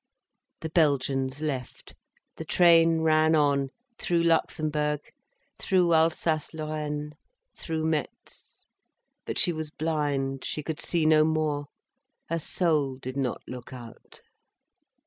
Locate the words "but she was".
9.25-9.69